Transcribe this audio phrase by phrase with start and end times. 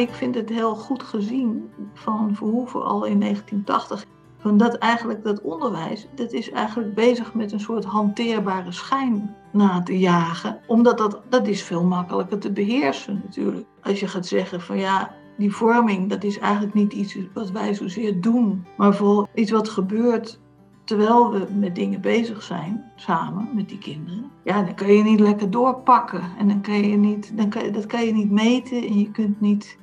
[0.00, 4.06] Ik vind het heel goed gezien van Verhoeven al in 1980.
[4.38, 9.82] Van dat eigenlijk dat onderwijs, dat is eigenlijk bezig met een soort hanteerbare schijn na
[9.82, 10.60] te jagen.
[10.66, 13.66] Omdat dat, dat is veel makkelijker te beheersen natuurlijk.
[13.82, 17.74] Als je gaat zeggen van ja, die vorming, dat is eigenlijk niet iets wat wij
[17.74, 18.66] zozeer doen.
[18.76, 20.40] Maar vooral iets wat gebeurt
[20.84, 25.20] terwijl we met dingen bezig zijn, samen met die kinderen, ja, dan kan je niet
[25.20, 26.22] lekker doorpakken.
[26.38, 29.40] En dan kan je niet, dan kan, dat kan je niet meten en je kunt
[29.40, 29.78] niet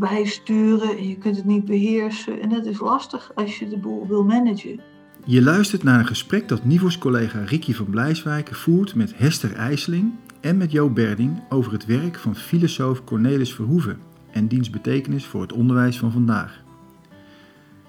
[0.00, 2.40] bijsturen en je kunt het niet beheersen.
[2.40, 4.80] En dat is lastig als je de boel wil managen.
[5.24, 10.12] Je luistert naar een gesprek dat Nivos collega Ricky van Blijswijk voert met Hester IJsseling
[10.40, 13.98] en met Jo Berding over het werk van filosoof Cornelis Verhoeven
[14.30, 16.62] en diens betekenis voor het onderwijs van vandaag.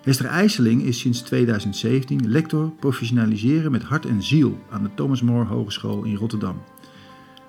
[0.01, 5.45] Hester IJsseling is sinds 2017 lector professionaliseren met hart en ziel aan de Thomas More
[5.45, 6.61] Hogeschool in Rotterdam.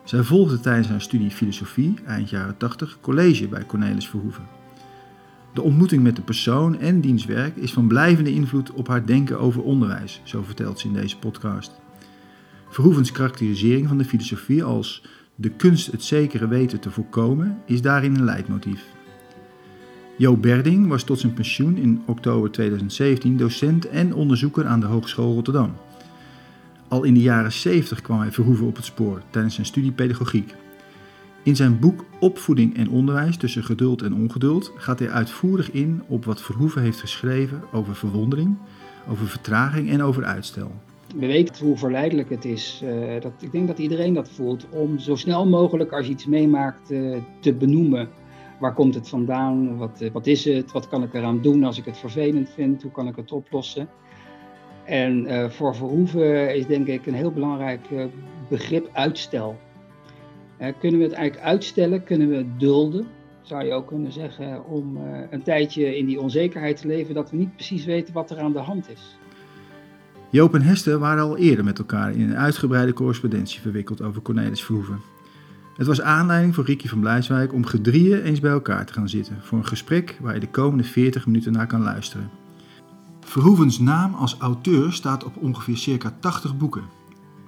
[0.05, 4.47] Zij volgde tijdens haar studie filosofie, eind jaren 80, college bij Cornelis Verhoeven.
[5.55, 9.39] De ontmoeting met de persoon en diens werk is van blijvende invloed op haar denken
[9.39, 11.81] over onderwijs, zo vertelt ze in deze podcast.
[12.69, 15.05] Verhoevens karakterisering van de filosofie als
[15.35, 18.85] de kunst het zekere weten te voorkomen is daarin een leidmotief.
[20.17, 25.35] Jo Berding was tot zijn pensioen in oktober 2017 docent en onderzoeker aan de Hogeschool
[25.35, 25.73] Rotterdam.
[26.93, 30.55] Al in de jaren 70 kwam hij Verhoeven op het spoor tijdens zijn studie pedagogiek.
[31.43, 36.25] In zijn boek Opvoeding en onderwijs tussen geduld en ongeduld gaat hij uitvoerig in op
[36.25, 38.57] wat Verhoeven heeft geschreven over verwondering,
[39.09, 40.73] over vertraging en over uitstel.
[41.17, 42.83] We weten hoe verleidelijk het is.
[42.85, 46.27] Uh, dat, ik denk dat iedereen dat voelt om zo snel mogelijk als je iets
[46.27, 48.09] meemaakt uh, te benoemen.
[48.61, 49.77] Waar komt het vandaan?
[49.77, 50.73] Wat, uh, wat is het?
[50.73, 52.83] Wat kan ik eraan doen als ik het vervelend vind?
[52.83, 53.89] Hoe kan ik het oplossen?
[54.85, 58.05] En uh, voor Verhoeven is denk ik een heel belangrijk uh,
[58.49, 59.59] begrip uitstel.
[60.61, 62.05] Uh, kunnen we het eigenlijk uitstellen?
[62.05, 63.07] Kunnen we het dulden?
[63.43, 64.97] Zou je ook kunnen zeggen om
[65.31, 68.53] een tijdje in die onzekerheid te leven dat we niet precies weten wat er aan
[68.53, 69.17] de hand is.
[70.31, 74.65] Joop en Hester waren al eerder met elkaar in een uitgebreide correspondentie verwikkeld over Cornelis
[74.65, 75.01] Verhoeven.
[75.77, 79.37] Het was aanleiding voor Ricky van Blijswijk om gedrieën eens bij elkaar te gaan zitten
[79.41, 82.31] voor een gesprek waar je de komende 40 minuten naar kan luisteren.
[83.33, 86.85] Verhoevens naam als auteur staat op ongeveer circa 80 boeken.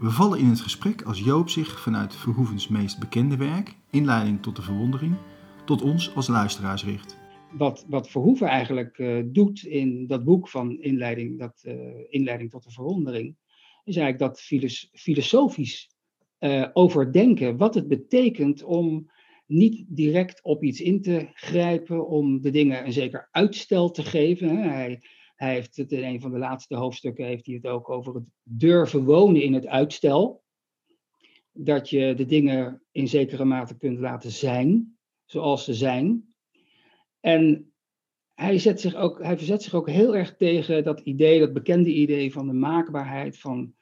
[0.01, 4.57] We vallen in het gesprek als Joop zich vanuit Verhoevens meest bekende werk, Inleiding tot
[4.57, 5.15] de Verwondering,
[5.65, 7.19] tot ons als luisteraars richt.
[7.53, 11.75] Wat, wat Verhoeven eigenlijk uh, doet in dat boek van Inleiding, dat, uh,
[12.09, 13.37] Inleiding tot de Verwondering,
[13.85, 15.91] is eigenlijk dat filos filosofisch
[16.41, 19.11] uh, overdenken wat het betekent om
[19.47, 24.57] niet direct op iets in te grijpen, om de dingen een zeker uitstel te geven.
[24.57, 25.01] Hij,
[25.35, 28.31] hij heeft het in een van de laatste hoofdstukken heeft hij het ook over het
[28.43, 30.43] durven wonen in het uitstel.
[31.53, 36.35] Dat je de dingen in zekere mate kunt laten zijn, zoals ze zijn.
[37.21, 37.73] En
[38.35, 41.93] hij, zet zich ook, hij verzet zich ook heel erg tegen dat idee, dat bekende
[41.93, 43.75] idee van de maakbaarheid, van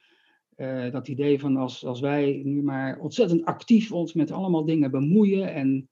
[0.55, 4.91] uh, dat idee van als, als wij nu maar ontzettend actief ons met allemaal dingen
[4.91, 5.89] bemoeien en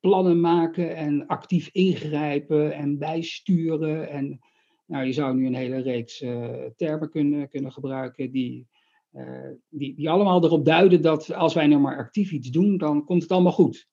[0.00, 4.40] plannen maken en actief ingrijpen en bijsturen en
[4.88, 8.68] nou, je zou nu een hele reeks uh, termen kunnen, kunnen gebruiken die,
[9.12, 13.04] uh, die, die allemaal erop duiden dat als wij nou maar actief iets doen, dan
[13.04, 13.88] komt het allemaal goed.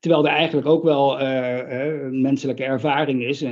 [0.00, 3.44] Terwijl er eigenlijk ook wel uh, een menselijke ervaring is.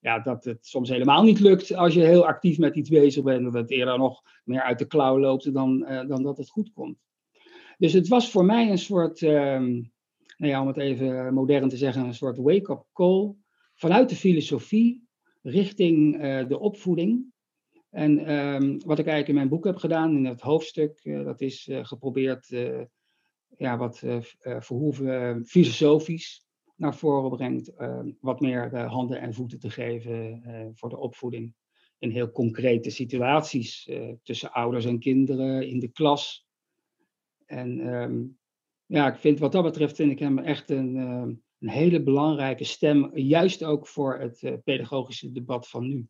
[0.00, 3.44] ja, dat het soms helemaal niet lukt als je heel actief met iets bezig bent.
[3.44, 5.78] Dat het eerder nog meer uit de klauw loopt dan,
[6.08, 6.98] dan dat het goed komt.
[7.78, 9.72] Dus het was voor mij een soort, ehm,
[10.36, 13.34] nou ja, om het even modern te zeggen, een soort wake-up call
[13.74, 15.04] vanuit de filosofie
[15.44, 17.32] richting uh, de opvoeding.
[17.90, 21.40] En um, wat ik eigenlijk in mijn boek heb gedaan, in het hoofdstuk, uh, dat
[21.40, 22.46] is uh, geprobeerd
[23.56, 24.02] ja, wat
[24.38, 26.46] Verhoeven filosofisch
[26.76, 27.74] naar voren brengt.
[27.74, 30.42] Ehm, wat meer handen en voeten te geven
[30.74, 31.54] voor de opvoeding.
[31.98, 33.90] In heel concrete situaties
[34.22, 36.46] tussen ouders en kinderen, in de klas.
[37.46, 38.38] En um,
[38.86, 43.10] ja, ik vind wat dat betreft, vind ik hem echt een een hele belangrijke stem,
[43.14, 46.06] juist ook voor het uh, pedagogische debat van nu.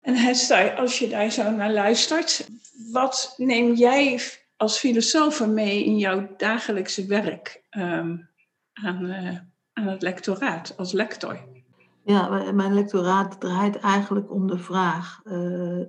[0.00, 2.48] En Hester, als je daar zo naar luistert,
[2.92, 4.20] wat neem jij
[4.56, 8.28] als filosoof mee in jouw dagelijkse werk um,
[8.72, 9.38] aan, uh,
[9.72, 11.48] aan het lectoraat, als lector?
[12.04, 15.84] Ja, mijn lectoraat draait eigenlijk om de vraag uh,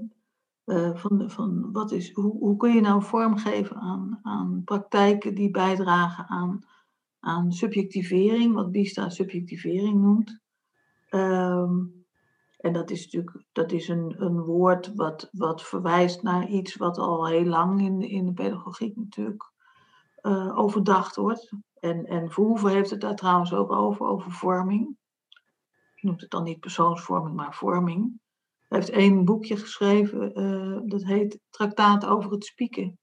[0.96, 6.26] van, van wat is, hoe, hoe kun je nou vormgeven aan, aan praktijken die bijdragen
[6.28, 6.66] aan
[7.20, 10.40] aan subjectivering, wat Bista subjectivering noemt.
[11.10, 12.06] Um,
[12.58, 16.98] en dat is natuurlijk dat is een, een woord wat, wat verwijst naar iets wat
[16.98, 19.52] al heel lang in, in de pedagogiek natuurlijk
[20.56, 21.52] overdacht wordt.
[21.80, 24.98] En, en Verhoeven heeft het daar trouwens ook over, over vorming.
[26.02, 28.20] Noemt het dan niet persoonsvorming, maar vorming.
[28.68, 30.34] Hij heeft één boekje geschreven,
[30.88, 33.00] dat heet Traktaat over het spieken.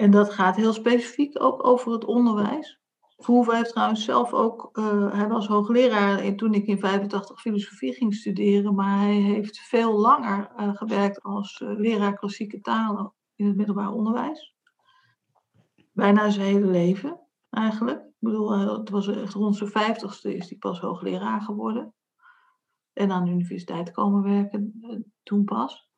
[0.00, 2.80] En dat gaat heel specifiek ook over het onderwijs.
[3.16, 8.14] Verhoeven heeft trouwens zelf ook, uh, hij was hoogleraar toen ik in 85 filosofie ging
[8.14, 13.56] studeren, maar hij heeft veel langer uh, gewerkt als uh, leraar klassieke talen in het
[13.56, 14.54] middelbaar onderwijs.
[15.92, 17.20] Bijna zijn hele leven
[17.50, 17.98] eigenlijk.
[17.98, 21.94] Ik bedoel, het was echt rond zijn vijftigste is hij pas hoogleraar geworden.
[22.92, 24.82] En aan de universiteit komen werken
[25.22, 25.89] toen pas.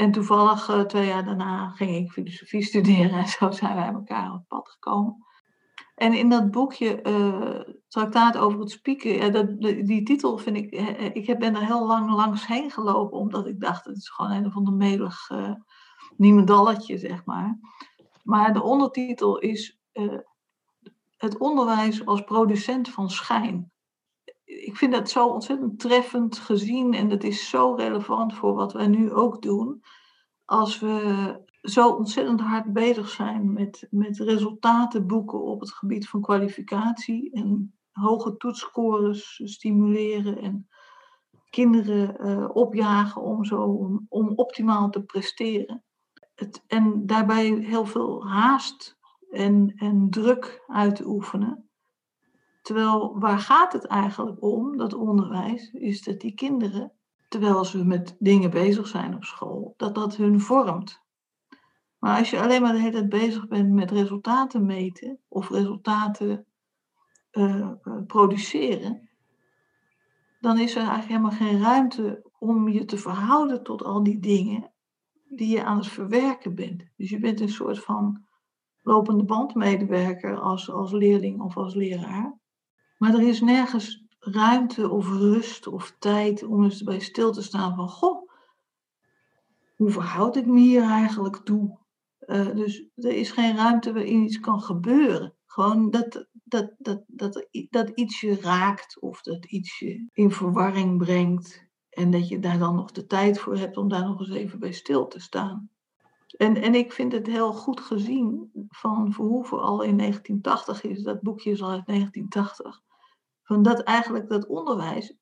[0.00, 4.44] En toevallig twee jaar daarna ging ik filosofie studeren en zo zijn wij elkaar op
[4.48, 5.24] pad gekomen.
[5.94, 10.70] En in dat boekje, uh, Traktaat over het spieken, ja, dat, die titel vind ik,
[11.14, 14.46] ik ben er heel lang langs heen gelopen, omdat ik dacht, het is gewoon een
[14.46, 15.30] of ander melig
[16.18, 17.58] uh, zeg maar.
[18.22, 19.80] Maar de ondertitel is
[21.16, 23.72] het onderwijs als producent van schijn.
[24.50, 28.86] Ik vind dat zo ontzettend treffend gezien en dat is zo relevant voor wat wij
[28.86, 29.82] nu ook doen.
[30.44, 36.20] Als we zo ontzettend hard bezig zijn met, met resultaten boeken op het gebied van
[36.20, 40.68] kwalificatie en hoge toetsscores stimuleren en
[41.50, 45.84] kinderen uh, opjagen om zo om, om, optimaal te presteren.
[46.34, 48.98] Het, en daarbij heel veel haast
[49.30, 51.69] en, en druk uit te oefenen.
[52.70, 56.92] Terwijl waar gaat het eigenlijk om, dat onderwijs, is dat die kinderen,
[57.28, 61.02] terwijl ze met dingen bezig zijn op school, dat dat hun vormt.
[61.98, 66.46] Maar als je alleen maar de hele tijd bezig bent met resultaten meten of resultaten
[67.32, 67.70] uh,
[68.06, 69.08] produceren,
[70.40, 74.72] dan is er eigenlijk helemaal geen ruimte om je te verhouden tot al die dingen
[75.28, 76.84] die je aan het verwerken bent.
[76.96, 78.24] Dus je bent een soort van
[78.82, 82.39] lopende bandmedewerker als, als leerling of als leraar.
[83.00, 87.74] Maar er is nergens ruimte of rust of tijd om eens bij stil te staan
[87.74, 88.30] van, goh,
[89.76, 91.78] hoe verhoud ik me hier eigenlijk toe?
[92.26, 95.34] Uh, dus er is geen ruimte waarin iets kan gebeuren.
[95.46, 100.98] Gewoon dat, dat, dat, dat, dat iets je raakt of dat iets je in verwarring
[100.98, 101.68] brengt.
[101.90, 104.58] En dat je daar dan nog de tijd voor hebt om daar nog eens even
[104.58, 105.70] bij stil te staan.
[106.36, 111.22] En, en ik vind het heel goed gezien van Verhoeven al in 1980 is, dat
[111.22, 112.82] boekje is al uit 1980.
[113.50, 115.14] Van dat eigenlijk dat onderwijs,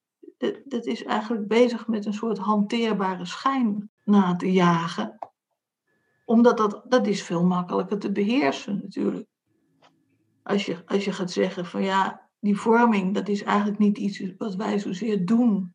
[0.64, 5.18] dat, is eigenlijk bezig met een soort hanteerbare schijn na te jagen
[6.24, 9.28] omdat dat, dat is veel makkelijker te beheersen natuurlijk.
[10.42, 14.22] Als je, als je gaat zeggen van ja, die vorming, dat is eigenlijk niet iets
[14.38, 15.74] wat wij zozeer doen,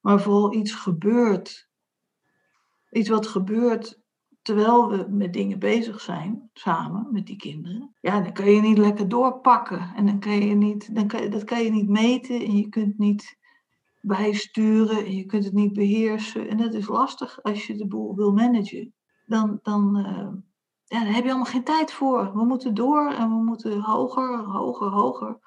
[0.00, 1.68] maar vooral iets gebeurt.
[2.90, 4.00] Iets wat gebeurt
[4.44, 7.94] terwijl we met dingen bezig zijn, samen met die kinderen.
[8.00, 9.92] Ja, dan kan je niet lekker doorpakken.
[9.96, 12.98] En dan kan je niet, dan kan, dat kan je niet meten en je kunt
[12.98, 13.38] niet
[14.00, 16.48] bijsturen en je kunt het niet beheersen.
[16.48, 18.94] En dat is lastig als je de boel wil managen
[19.26, 20.28] dan, dan, uh,
[20.84, 22.32] ja, daar heb je allemaal geen tijd voor.
[22.34, 25.38] We moeten door en we moeten hoger, hoger, hoger.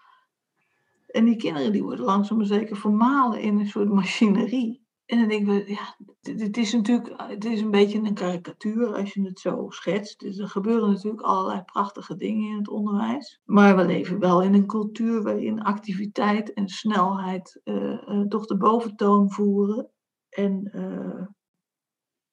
[1.07, 4.86] En die kinderen die worden langzaam maar zeker vermalen in een soort machinerie.
[5.07, 9.13] En dan denken we, ja, het is natuurlijk het is een beetje een karikatuur als
[9.13, 10.19] je het zo schetst.
[10.19, 13.41] Dus er gebeuren natuurlijk allerlei prachtige dingen in het onderwijs.
[13.45, 18.57] Maar we leven wel in een cultuur waarin activiteit en snelheid uh, uh, toch de
[18.57, 19.91] boventoon voeren.
[20.29, 20.71] En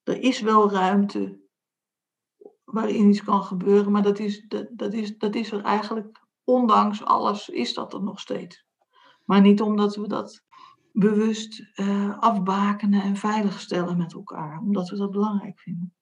[0.02, 1.42] er is wel ruimte
[2.64, 7.04] waarin iets kan gebeuren, maar dat is, dat, dat, is, dat is er eigenlijk, ondanks
[7.04, 8.64] alles, is dat er nog steeds.
[9.24, 10.43] Maar niet omdat we dat
[10.94, 15.94] bewust uh, afbakenen en veiligstellen met elkaar, omdat we dat belangrijk vinden.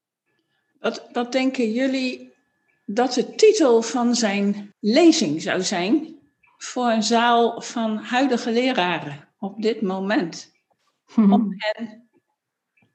[0.79, 2.33] Wat, wat denken jullie
[2.87, 6.17] dat de titel van zijn lezing zou zijn
[6.57, 10.51] voor een zaal van huidige leraren op dit moment?
[11.17, 12.03] Om hen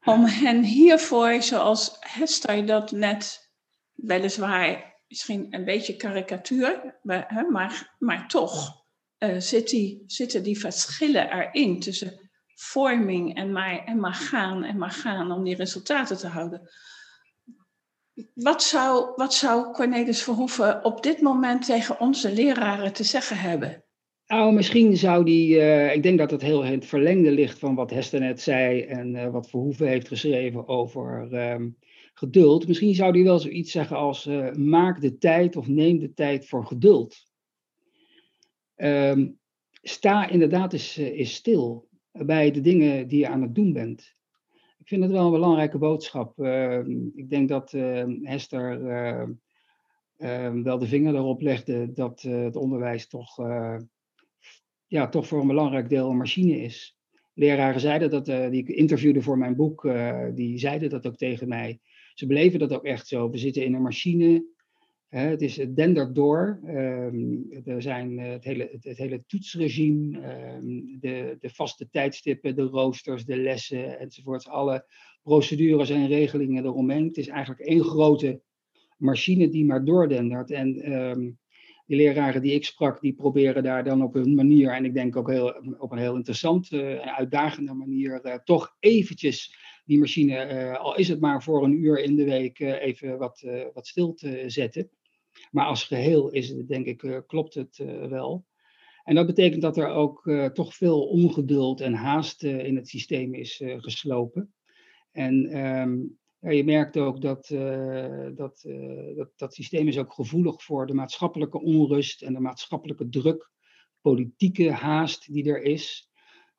[0.07, 3.51] om hen hiervoor, zoals Hester dat net,
[3.93, 8.85] weliswaar misschien een beetje karikatuur, maar, maar toch
[9.17, 15.31] die, zitten die verschillen erin tussen vorming en maar, en maar gaan en maar gaan
[15.31, 16.69] om die resultaten te houden.
[18.33, 23.83] Wat zou, wat zou Cornelis Verhoeven op dit moment tegen onze leraren te zeggen hebben?
[24.27, 27.75] Nou, misschien zou die, uh, ik denk dat het heel in het verlengde ligt van
[27.75, 31.77] wat Hester net zei en uh, wat Verhoeven heeft geschreven over um,
[32.13, 32.67] geduld.
[32.67, 36.65] Misschien zou die wel zoiets zeggen als maak de tijd of neem de tijd voor
[36.65, 37.26] geduld.
[38.77, 39.39] Um,
[39.81, 44.15] sta inderdaad eens, eens stil bij de dingen die je aan het doen bent.
[44.79, 46.39] Ik vind het wel een belangrijke boodschap.
[46.39, 47.71] Ehm, ik denk dat
[48.21, 48.85] Hester
[50.17, 53.37] ehm, wel de vinger erop legde dat het onderwijs toch,
[54.87, 56.97] ja, toch voor een belangrijk deel een machine is.
[57.33, 59.89] Leraren zeiden dat, die ik interviewde voor mijn boek,
[60.33, 61.79] die zeiden dat ook tegen mij.
[62.13, 63.29] Ze beleven dat ook echt zo.
[63.29, 64.45] We zitten in een machine
[65.09, 66.59] het, is, dendert door.
[66.65, 67.35] Ehm,
[67.65, 73.25] er zijn eh, het, hele, het, hele toetsregime, ehm, de, de vaste tijdstippen, de roosters,
[73.25, 74.47] de lessen enzovoort.
[74.47, 74.85] Alle
[75.23, 77.07] procedures en regelingen eromheen.
[77.07, 78.41] Het is eigenlijk één grote
[78.97, 80.51] machine die maar doordendert.
[80.51, 81.39] En um,
[81.85, 85.15] die leraren die ik sprak, die proberen daar dan op een manier, en ik denk
[85.15, 85.47] ook heel,
[85.77, 91.19] op een heel interessante en uitdagende manier, uh, toch eventjes die machine, al is het
[91.19, 94.89] maar voor een uur in de week, even wat, wat stil te zetten.
[95.51, 98.45] Maar als geheel is het, denk ik, uh, klopt het uh, wel.
[99.03, 103.33] En dat betekent dat er ook uh, toch veel ongeduld en haast in het systeem
[103.33, 104.53] is geslopen.
[105.11, 105.49] En
[106.39, 107.47] ja, je merkt ook dat,
[108.35, 108.65] dat,
[109.15, 113.51] dat dat systeem is ook gevoelig voor de maatschappelijke onrust en de maatschappelijke druk,
[114.01, 116.09] politieke haast die er is.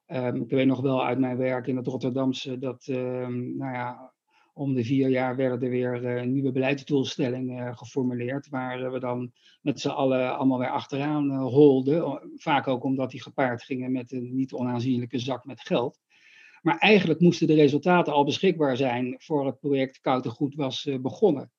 [0.07, 4.13] Um, ik weet nog wel uit mijn werk in het Rotterdamse dat um, nou ja,
[4.59, 9.33] om de vier jaar werden er weer uh, nieuwe beleidsdoelstellingen uh, geformuleerd, waar we dan
[9.63, 12.21] met z'n allen allemaal weer achteraan holden.
[12.37, 15.99] Vaak ook omdat die gepaard gingen met een niet onaanzienlijke zak met geld.
[16.63, 20.89] Maar eigenlijk moesten de resultaten al beschikbaar zijn voor het project Koud en Goed was
[21.01, 21.51] begonnen.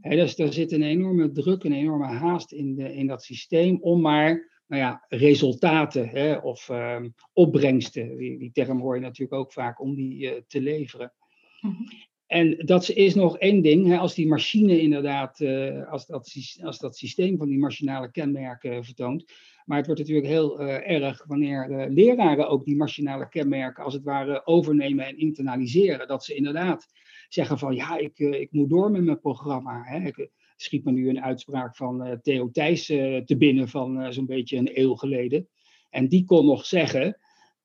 [0.00, 4.00] Dus er zit een enorme druk, een enorme haast in, de, in dat systeem om
[4.00, 9.94] maar nou ja, resultaten of ehm, opbrengsten, die, term hoor je natuurlijk ook vaak, om
[9.94, 11.12] die te leveren.
[11.60, 12.07] -hmm.
[12.28, 16.78] En dat is nog één ding, hè, als die machine inderdaad, uh, als, dat, als
[16.78, 19.24] dat systeem van die machinale kenmerken vertoont.
[19.64, 23.94] Maar het wordt natuurlijk heel uh, erg wanneer de leraren ook die machinale kenmerken als
[23.94, 26.08] het ware overnemen en internaliseren.
[26.08, 26.86] Dat ze inderdaad
[27.28, 29.82] zeggen van ja, ik, uh, ik moet door met mijn programma.
[29.84, 30.06] Hè.
[30.06, 34.70] Ik schiet me nu een uitspraak van Theo Thijs te binnen van zo'n beetje een
[34.74, 35.48] eeuw geleden.
[35.90, 37.18] En die kon nog zeggen,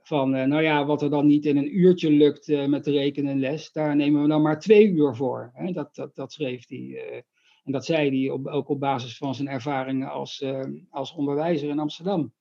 [0.04, 2.92] van, uh, nou ja, wat er dan niet in een uurtje lukt uh, met de
[2.92, 5.52] rekenenles, daar nemen we dan maar twee uur voor.
[5.54, 5.72] Hè?
[5.72, 6.78] Dat, dat, dat schreef hij.
[6.78, 7.16] Uh,
[7.64, 10.46] en dat zei hij ook op basis van zijn ervaringen als,
[10.90, 12.34] als onderwijzer in Amsterdam.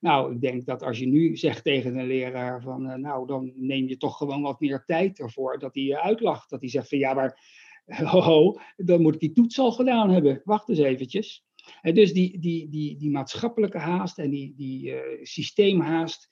[0.00, 3.88] Nou, ik denk dat als je nu zegt tegen een leraar van, nou, dan neem
[3.88, 6.50] je toch gewoon wat meer tijd ervoor, dat hij je uitlacht.
[6.50, 7.38] Dat hij zegt van, ja, maar
[8.10, 10.40] ho, ho, dan moet ik die toets al gedaan hebben.
[10.44, 11.44] Wacht eens eventjes.
[11.80, 16.31] En dus die, die, die, die maatschappelijke haast en die, die systeemhaast,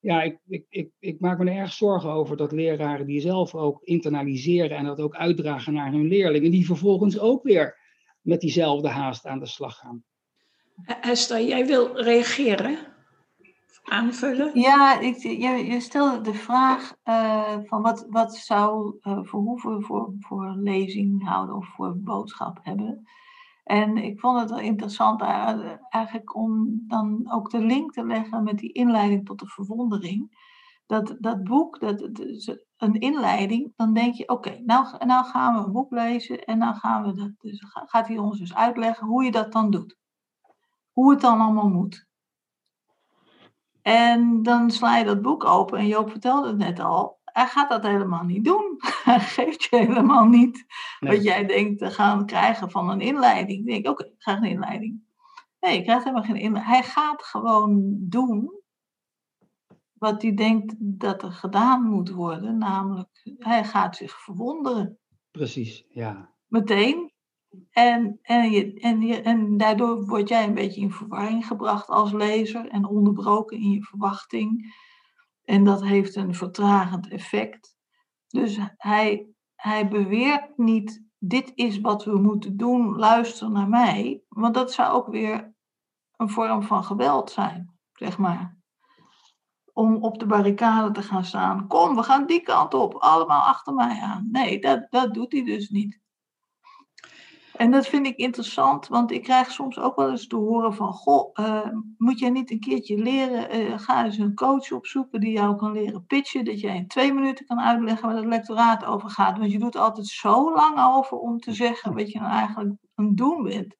[0.00, 3.54] ja, ik, ik, ik, ik, maak me er erg zorgen over dat leraren die zelf
[3.54, 7.78] ook internaliseren en dat ook uitdragen naar hun leerlingen, die vervolgens ook weer
[8.20, 10.04] met diezelfde haast aan de slag gaan.
[11.00, 12.78] Esther, jij wil reageren?
[13.82, 14.60] Aanvullen?
[14.60, 20.14] Ja, ik, je, je stelde de vraag uh, van wat, wat zou uh, Verhoeven voor,
[20.20, 23.08] voor lezing houden of voor boodschap hebben.
[23.70, 25.20] En ik vond het wel interessant
[25.88, 30.48] eigenlijk om dan ook de link te leggen met die inleiding tot de verwondering.
[30.86, 32.00] Dat, dat boek, dat,
[32.76, 36.74] een inleiding, dan denk je, oké, nou, nou gaan we een boek lezen en dan
[36.74, 39.96] gaan we dat, dus gaat hij ons dus uitleggen hoe je dat dan doet.
[40.92, 42.06] Hoe het dan allemaal moet.
[43.82, 47.68] En dan sla je dat boek open en Joop vertelde het net al hij gaat
[47.68, 48.76] dat helemaal niet doen.
[49.04, 50.64] Hij geeft je helemaal niet
[51.00, 53.58] wat jij denkt te gaan krijgen van een inleiding.
[53.58, 55.02] Ik denk, oké, okay, ik krijg een inleiding.
[55.60, 56.74] Nee, je krijgt helemaal geen inleiding.
[56.74, 58.60] Hij gaat gewoon doen
[59.92, 62.58] wat hij denkt dat er gedaan moet worden.
[62.58, 63.08] Namelijk,
[63.38, 64.98] hij gaat zich verwonderen.
[65.30, 66.34] Precies, ja.
[66.46, 67.12] Meteen.
[67.70, 72.12] En, en, je, en, je, en daardoor word jij een beetje in verwarring gebracht als
[72.12, 74.74] lezer en onderbroken in je verwachting.
[75.50, 77.76] En dat heeft een vertragend effect.
[78.28, 84.22] Dus hij, hij beweert niet, dit is wat we moeten doen, luister naar mij.
[84.28, 85.54] Want dat zou ook weer
[86.16, 88.58] een vorm van geweld zijn, zeg maar.
[89.72, 91.66] Om op de barricade te gaan staan.
[91.66, 94.28] Kom, we gaan die kant op, allemaal achter mij aan.
[94.30, 96.00] Nee, dat, dat doet hij dus niet.
[97.60, 100.92] En dat vind ik interessant, want ik krijg soms ook wel eens te horen van,
[100.92, 105.32] goh, uh, moet jij niet een keertje leren, uh, ga eens een coach opzoeken die
[105.32, 109.10] jou kan leren pitchen, dat jij in twee minuten kan uitleggen waar het lectoraat over
[109.10, 109.38] gaat.
[109.38, 113.06] Want je doet altijd zo lang over om te zeggen wat je nou eigenlijk aan
[113.06, 113.76] het doen bent.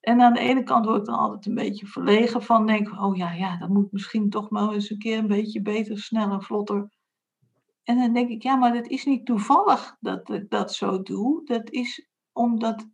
[0.00, 3.16] En aan de ene kant word ik dan altijd een beetje verlegen van, denk oh
[3.16, 6.90] ja, ja, dat moet misschien toch maar eens een keer een beetje beter, sneller, vlotter.
[7.82, 11.44] En dan denk ik, ja, maar dat is niet toevallig dat ik dat zo doe.
[11.44, 12.86] Dat is omdat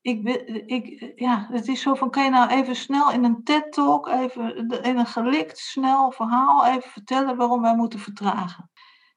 [0.00, 0.28] ik,
[0.66, 4.68] ik, ja, het is zo van, kan je nou even snel in een TED-talk, even
[4.82, 8.70] in een gelikt, snel verhaal, even vertellen waarom wij moeten vertragen.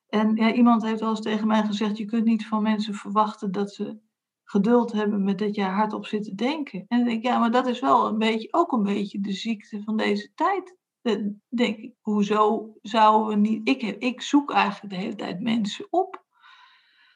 [0.08, 3.52] En ja, iemand heeft wel eens tegen mij gezegd, je kunt niet van mensen verwachten
[3.52, 4.00] dat ze
[4.44, 6.86] geduld hebben met dat je hardop zit te denken.
[6.88, 9.32] En dan denk ik, ja, maar dat is wel een beetje, ook een beetje de
[9.32, 10.78] ziekte van deze tijd.
[11.02, 13.68] Dan denk ik, hoezo zouden we niet...
[13.70, 16.23] Ik, ik zoek eigenlijk de hele tijd mensen op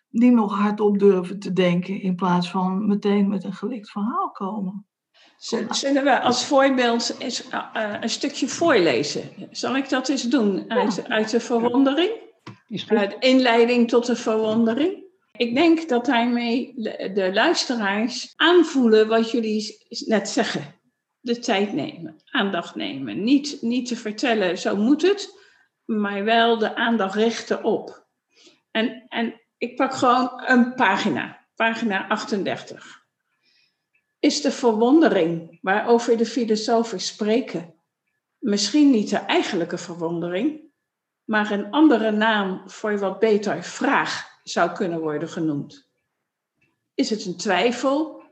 [0.10, 4.88] die nog hardop durven te denken in plaats van meteen met een gelikt verhaal komen.
[5.70, 9.30] Zullen we als voorbeeld eens uh, een stukje voorlezen?
[9.52, 12.12] Zal ik dat eens doen uit, uit de verwondering?
[12.88, 15.06] Uit inleiding tot de verwondering.
[15.32, 16.74] Ik denk dat daarmee
[17.14, 20.76] de luisteraars aanvoelen wat jullie net zeggen.
[21.20, 23.24] De tijd nemen, aandacht nemen.
[23.24, 25.40] Niet, niet te vertellen, zo moet het,
[25.86, 28.08] maar wel de aandacht richten op.
[28.72, 33.06] En, en ik pak gewoon een pagina, pagina 38.
[34.20, 37.74] Is de verwondering waarover de filosofen spreken
[38.38, 40.62] misschien niet de eigenlijke verwondering,
[41.24, 45.90] maar een andere naam voor wat beter vraag zou kunnen worden genoemd?
[46.94, 48.24] Is het een twijfel,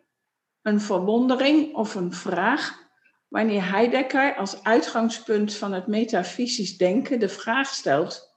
[0.61, 2.83] een verwondering of een vraag
[3.27, 8.34] wanneer Heidegger als uitgangspunt van het metafysisch denken de vraag stelt: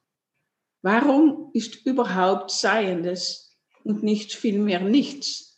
[0.81, 5.49] waarom is het überhaupt Seiendes und nicht vielmehr nichts?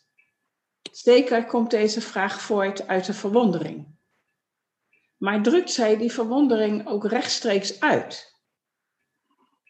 [0.91, 3.87] Zeker komt deze vraag voort uit de verwondering.
[5.17, 8.39] Maar drukt zij die verwondering ook rechtstreeks uit?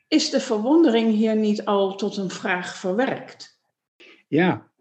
[0.08, 3.60] Is de verwondering hier niet al tot een vraag verwerkt?
[4.27, 4.72] Ja,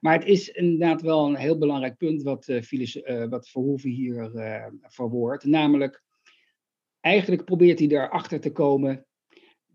[0.00, 4.66] maar het is inderdaad wel een heel belangrijk punt wat, uh, wat Verhoeven hier uh,
[4.82, 5.44] verwoordt.
[5.44, 6.02] Namelijk,
[7.00, 9.05] eigenlijk probeert hij erachter te komen,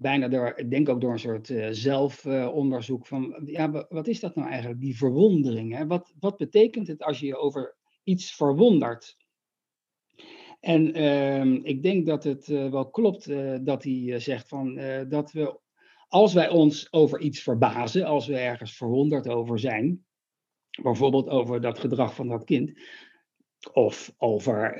[0.01, 4.50] bijna door, ik denk ook door een soort zelfonderzoek van, ja, wat is dat nou
[4.50, 5.75] eigenlijk, die verwondering?
[5.75, 5.88] Hè?
[5.88, 9.17] Wat, wat betekent het als je je over iets verwondert?
[10.60, 14.79] En ehm, ik denk dat het uh, wel klopt uh, dat hij zegt van,
[15.10, 15.60] dat we,
[16.08, 20.05] als wij ons over iets verbazen, als we ergens verwonderd over zijn,
[20.81, 22.72] bijvoorbeeld over dat gedrag van dat kind,
[23.74, 24.75] of over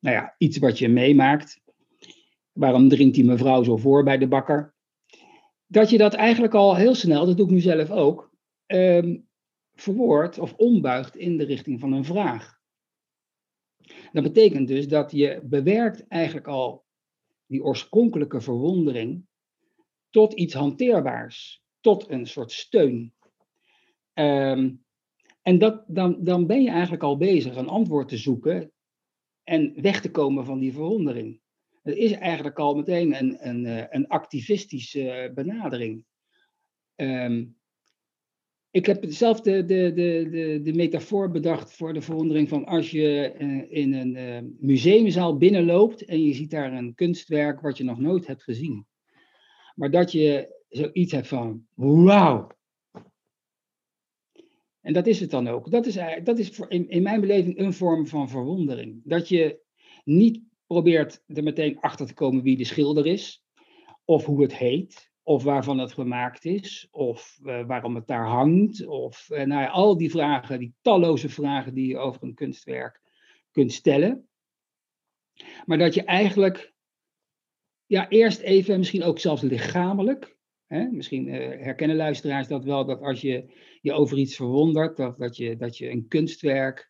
[0.00, 1.60] nou ja, iets wat je meemaakt,
[2.52, 4.74] waarom drinkt die mevrouw zo voor bij de bakker,
[5.66, 8.30] dat je dat eigenlijk al heel snel, dat doe ik nu zelf ook,
[8.66, 9.28] um,
[9.74, 12.58] verwoordt of ombuigt in de richting van een vraag.
[14.12, 16.84] Dat betekent dus dat je bewerkt eigenlijk al
[17.46, 19.26] die oorspronkelijke verwondering
[20.10, 23.14] tot iets hanteerbaars, tot een soort steun.
[24.14, 24.84] Um,
[25.42, 28.72] en dat, dan, dan ben je eigenlijk al bezig een antwoord te zoeken
[29.44, 31.40] en weg te komen van die verwondering.
[31.90, 36.04] Het is eigenlijk al meteen een, een, eh, een activistische benadering.
[36.96, 37.58] Um,
[38.70, 43.34] ik heb zelf de, de, de, de, metafoor bedacht voor de verwondering van als je
[43.38, 47.98] uh, in een uh, museumzaal binnenloopt en je ziet daar een kunstwerk wat je nog
[47.98, 48.86] nooit hebt gezien.
[49.74, 52.48] Maar dat je zoiets hebt van, wauw.
[54.80, 55.70] En dat is het dan ook.
[55.70, 59.00] Dat is, dat is in, in mijn beleving een vorm van verwondering.
[59.04, 59.60] Dat je
[60.04, 63.44] niet probeert er meteen achter te komen wie de schilder is,
[64.04, 68.86] of hoe het heet, of waarvan het gemaakt is, of uh, waarom het daar hangt,
[68.86, 73.00] of uh, nou ja, al die vragen, die talloze vragen die je over een kunstwerk
[73.50, 74.28] kunt stellen.
[75.64, 76.74] Maar dat je eigenlijk,
[77.86, 83.00] ja, eerst even, misschien ook zelfs lichamelijk, hè, misschien uh, herkennen luisteraars dat wel, dat
[83.00, 86.89] als je je over iets verwondert, dat, dat, je, dat je een kunstwerk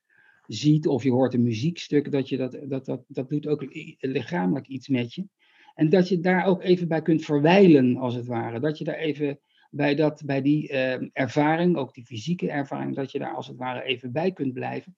[0.53, 3.67] ziet of je hoort een muziekstuk, dat, je dat, dat, dat, dat doet ook
[3.99, 5.27] lichamelijk iets met je.
[5.75, 8.61] En dat je daar ook even bij kunt verwijlen, als het ware.
[8.61, 9.39] Dat je daar even
[9.71, 13.57] bij, dat, bij die uh, ervaring, ook die fysieke ervaring, dat je daar als het
[13.57, 14.97] ware even bij kunt blijven.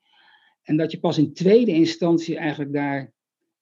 [0.62, 3.12] En dat je pas in tweede instantie eigenlijk daar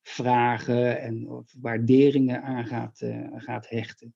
[0.02, 4.14] vragen en of waarderingen aan gaat, uh, gaat hechten.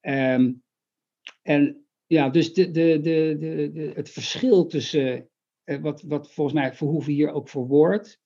[0.00, 0.62] Um,
[1.42, 5.28] en ja, dus de, de, de, de, het verschil tussen,
[5.64, 8.20] wat, wat volgens mij Verhoeven hier ook verwoordt,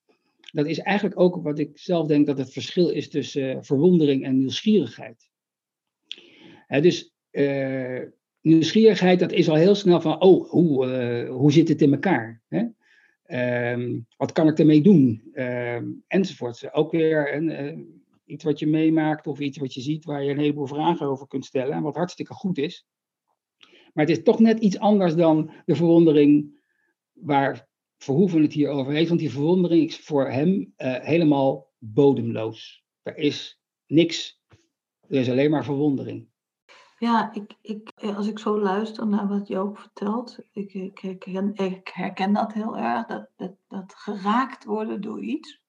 [0.52, 4.24] dat is eigenlijk ook wat ik zelf denk dat het verschil is tussen uh, verwondering
[4.24, 5.30] en nieuwsgierigheid.
[6.68, 8.02] dus uh,
[8.40, 12.42] nieuwsgierigheid, dat is al heel snel van, oh, hoe, hoe zit het in elkaar?
[12.48, 12.64] Hè?
[13.72, 15.30] Um, wat kan ik ermee doen?
[15.34, 16.72] Um, enzovoort.
[16.72, 20.38] Ook weer een, iets wat je meemaakt of iets wat je ziet waar je een
[20.38, 22.86] heleboel vragen over kunt stellen en wat hartstikke goed is.
[23.92, 26.60] Maar het is toch net iets anders dan de verwondering
[27.20, 32.84] waar Verhoeven het hier over heeft, want die verwondering is voor hem uh, helemaal bodemloos.
[33.02, 34.42] Er is niks,
[35.00, 36.28] er is alleen maar verwondering.
[36.98, 41.54] Ja, ik, ik, als ik zo luister naar wat Joop vertelt, ik, ik, ik, herken,
[41.54, 45.60] ik herken dat heel erg, dat, dat, dat geraakt worden door iets.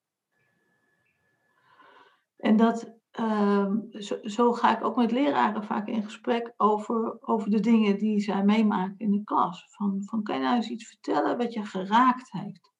[2.36, 3.76] En dat ehm,
[4.22, 8.44] zo, ga ik ook met leraren vaak in gesprek over, over de dingen die zij
[8.44, 9.66] meemaken in de klas.
[9.68, 12.72] Van, van kan je nou eens iets vertellen wat je geraakt heeft?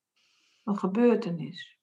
[0.64, 1.78] Een gebeurtenis.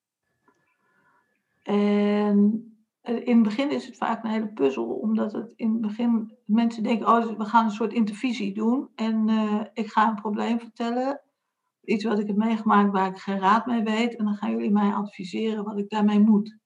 [1.64, 2.70] En
[3.02, 6.84] in het begin is het vaak een hele puzzel, omdat het in het begin mensen
[6.84, 11.22] denken, oh, we gaan een soort intervisie doen en uh, ik ga een probleem vertellen,
[11.84, 14.72] iets wat ik heb meegemaakt waar ik geen raad mee weet, en dan gaan jullie
[14.72, 16.58] mij adviseren wat ik daarmee moet.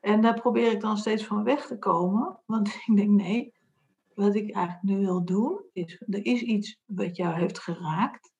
[0.00, 3.54] En daar probeer ik dan steeds van weg te komen, want ik denk, nee,
[4.14, 8.32] wat ik eigenlijk nu wil doen, is, er is iets wat jou heeft geraakt.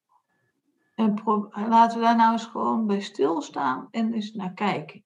[0.94, 1.22] En
[1.54, 5.04] laten we daar nou eens gewoon bij stilstaan en eens naar kijken.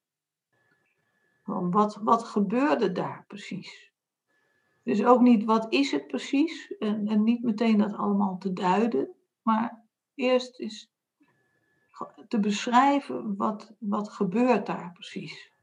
[1.44, 3.92] Wat, wat gebeurde daar precies?
[4.82, 9.14] Dus ook niet wat is het precies en, en niet meteen dat allemaal te duiden,
[9.42, 10.90] maar eerst is
[12.28, 15.53] te beschrijven wat, wat gebeurt daar precies.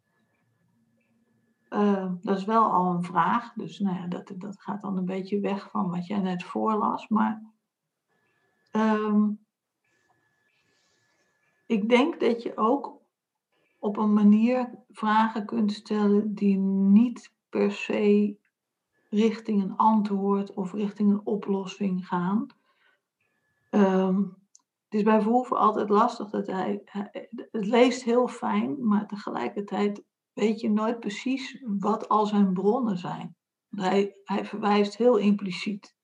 [1.73, 5.05] Uh, dat is wel al een vraag, dus nou ja, dat, dat gaat dan een
[5.05, 7.07] beetje weg van wat jij net voorlas.
[7.07, 7.41] Maar
[8.71, 9.39] um,
[11.65, 13.01] ik denk dat je ook
[13.79, 18.37] op een manier vragen kunt stellen die niet per se
[19.09, 22.47] richting een antwoord of richting een oplossing gaan.
[23.69, 24.35] Um,
[24.85, 26.81] het is bij altijd lastig dat hij,
[27.51, 30.03] het leest heel fijn, maar tegelijkertijd
[30.41, 33.35] weet je nooit precies wat al zijn bronnen zijn.
[33.69, 35.95] Hij, hij verwijst heel impliciet.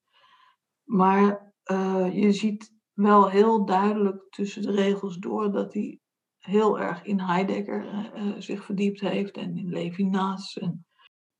[0.83, 5.99] Maar uh, je ziet wel heel duidelijk tussen de regels door dat hij
[6.37, 10.57] heel erg in Heidegger uh, zich verdiept heeft en in Levinas.
[10.57, 10.85] En,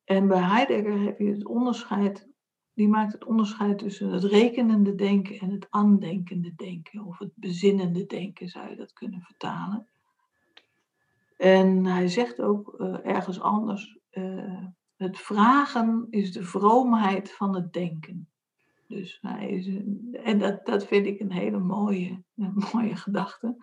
[0.04, 2.30] en bij Heidegger heb je het onderscheid,
[2.74, 8.06] die maakt het onderscheid tussen het rekenende denken en het aandenkende denken, of het bezinnende
[8.06, 9.88] denken zou je dat kunnen vertalen.
[11.38, 17.74] En hij zegt ook uh, ergens anders, uh, het vragen is de vroomheid van het
[17.74, 18.30] denken.
[18.88, 19.68] Dus hij is,
[20.24, 23.58] en dat, dat vind ik een hele mooie, een mooie gedachte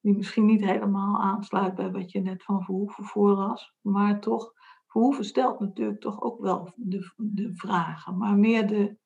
[0.00, 3.74] die misschien niet helemaal aansluit bij wat je net van Verhoeven voorlas.
[3.80, 4.52] Maar toch,
[4.86, 8.96] Verhoeven stelt natuurlijk toch ook wel de, de vragen, maar meer de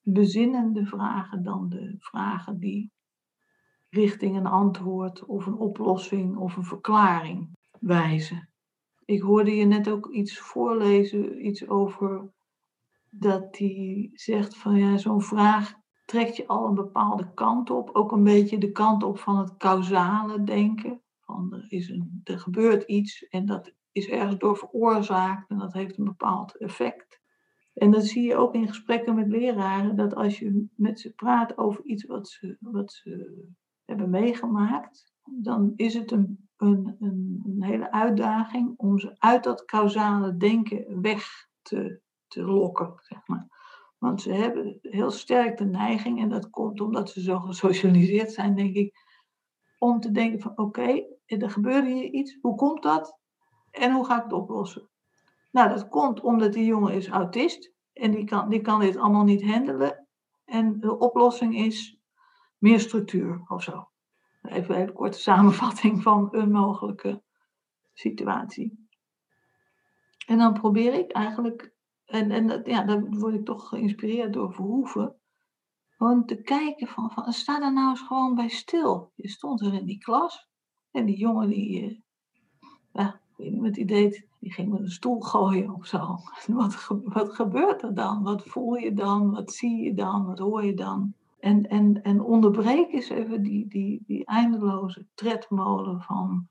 [0.00, 2.92] bezinnende vragen dan de vragen die
[3.88, 7.50] richting een antwoord of een oplossing of een verklaring
[7.82, 8.48] wijzen.
[9.04, 12.32] Ik hoorde je net ook iets voorlezen, iets over
[13.10, 17.90] dat hij zegt van ja, zo'n vraag trekt je al een bepaalde kant op.
[17.92, 21.02] Ook een beetje de kant op van het causale denken.
[21.20, 25.72] Van er, is een, er gebeurt iets en dat is ergens door veroorzaakt en dat
[25.72, 27.20] heeft een bepaald effect.
[27.74, 31.58] En dat zie je ook in gesprekken met leraren, dat als je met ze praat
[31.58, 33.42] over iets wat ze, wat ze
[33.84, 40.36] hebben meegemaakt, dan is het een, een, een, hele uitdaging om ze uit dat causale
[40.36, 43.46] denken weg te, te lokken, zeg maar.
[43.98, 48.54] Want ze hebben heel sterk de neiging, en dat komt omdat ze zo gesocialiseerd zijn,
[48.54, 48.94] denk ik,
[49.78, 53.18] om te denken van oké, er gebeurde hier iets, hoe komt dat
[53.70, 54.90] en hoe ga ik het oplossen?
[55.50, 59.24] Nou, dat komt omdat die jongen is autist en die kan, die kan dit allemaal
[59.24, 60.06] niet handelen.
[60.44, 62.00] En de oplossing is
[62.58, 63.91] meer structuur of zo.
[64.52, 67.22] Even een hele korte samenvatting van een mogelijke
[67.92, 68.88] situatie.
[70.26, 71.72] En dan probeer ik eigenlijk
[72.12, 75.16] en, en ja, dan word ik toch geïnspireerd door Verhoeven.
[75.96, 79.12] Gewoon te kijken van, van, sta daar nou eens gewoon bij stil.
[79.14, 80.48] Je stond er in die klas.
[80.90, 81.98] En die jongen die, uh,
[82.92, 84.26] ja, ik weet niet wat hij deed.
[84.40, 86.18] Die ging met een stoel gooien of zo.
[86.46, 88.22] Wat, wat gebeurt er dan?
[88.22, 89.30] Wat voel je dan?
[89.30, 90.26] Wat zie je dan?
[90.26, 91.14] Wat hoor je dan?
[91.42, 96.48] En, en, en onderbreek eens even die, die, die eindeloze tredmolen van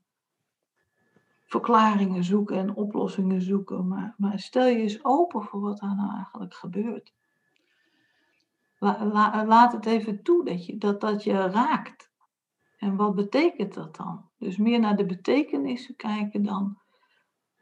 [1.44, 3.88] verklaringen zoeken en oplossingen zoeken.
[3.88, 7.12] Maar, maar stel je eens open voor wat er nou eigenlijk gebeurt.
[8.78, 12.10] laat het even toe dat, je, dat dat je raakt.
[12.78, 14.28] En wat betekent dat dan?
[14.38, 16.78] Dus meer naar de betekenissen kijken dan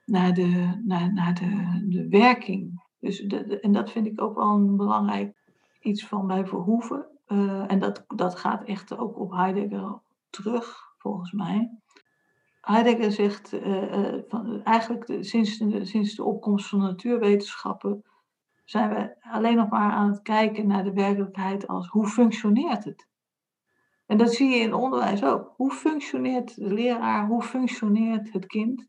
[0.04, 2.84] naar de, naar, naar de, de werking.
[2.98, 5.36] Dus de, en dat vind ik ook wel een belangrijk
[5.80, 7.10] iets van bij Verhoeven.
[7.32, 11.70] Uh, en dat, dat gaat echt ook op Heidegger terug, volgens mij.
[12.60, 18.04] Heidegger zegt uh, van, eigenlijk sinds, de, sinds de opkomst van de natuurwetenschappen
[18.64, 23.08] zijn we alleen nog maar aan het kijken naar de werkelijkheid als hoe functioneert het?
[24.06, 25.52] En dat zie je in onderwijs ook.
[25.56, 27.26] Hoe functioneert de leraar?
[27.26, 28.88] Hoe functioneert het kind?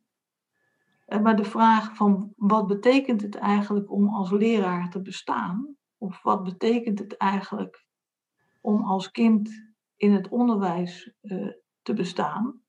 [1.22, 5.76] Maar de vraag van wat betekent het eigenlijk om als leraar te bestaan?
[5.98, 7.86] Of wat betekent het eigenlijk
[8.62, 9.50] om als kind
[9.96, 12.62] in het onderwijs uh, te bestaan?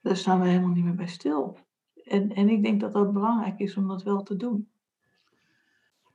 [0.00, 1.58] Daar staan we helemaal niet meer bij stil.
[2.04, 4.70] en, en ik denk dat dat belangrijk is om dat wel te doen.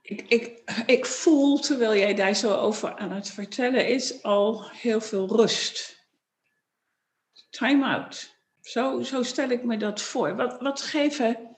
[0.04, 5.00] Ik, ik, ik voel, terwijl jij daar zo over aan het vertellen is, al heel
[5.00, 6.06] veel rust.
[7.50, 8.38] Time out.
[8.60, 10.36] Zo, zo stel ik me dat voor.
[10.36, 11.56] Wat, wat geven,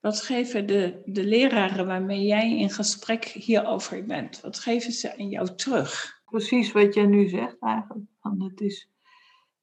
[0.00, 4.40] wat geven de, de leraren waarmee jij in gesprek hierover bent?
[4.40, 6.21] Wat geven ze aan jou terug?
[6.32, 8.06] Precies wat jij nu zegt eigenlijk.
[8.20, 8.90] Want het is,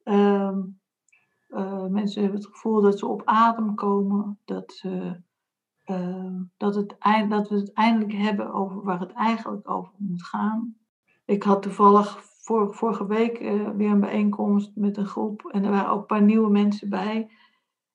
[0.02, 0.58] ehm,
[1.48, 5.12] uh, mensen hebben het gevoel dat ze op adem komen, dat, uh,
[6.56, 6.96] dat, het,
[7.28, 10.76] dat we het eindelijk hebben over waar het eigenlijk over moet gaan.
[11.24, 15.70] Ik had toevallig vor, vorige week uh, weer een bijeenkomst met een groep en er
[15.70, 17.30] waren ook een paar nieuwe mensen bij.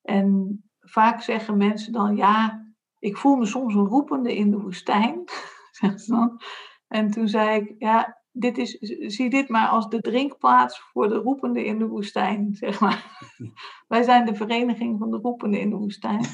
[0.01, 2.65] En vaak zeggen mensen dan, ja,
[2.99, 5.23] ik voel me soms een roepende in de woestijn,
[5.71, 6.41] ze dan.
[6.87, 8.77] En toen zei ik, ja, dit is,
[9.15, 13.27] zie dit maar als de drinkplaats voor de roepende in de woestijn, zeg maar.
[13.87, 16.25] Wij zijn de vereniging van de roepende in de woestijn.